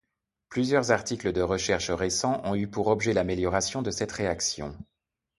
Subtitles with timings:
[0.49, 4.75] Plusieurs articles de recherche récents ont eu pour objet l'amélioration de cette réaction.